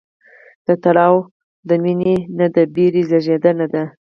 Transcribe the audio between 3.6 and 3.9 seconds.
دی.